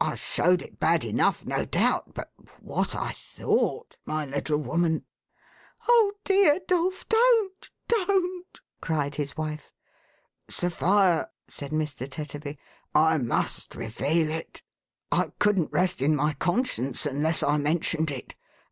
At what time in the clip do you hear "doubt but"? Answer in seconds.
1.64-2.32